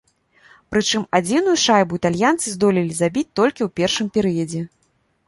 [0.75, 4.65] Прычым адзіную шайбу італьянцы здолелі забіць толькі ў першым перыядзе.